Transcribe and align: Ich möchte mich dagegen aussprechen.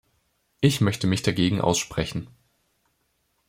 Ich 0.61 0.81
möchte 0.81 1.05
mich 1.05 1.21
dagegen 1.21 1.61
aussprechen. 1.61 2.27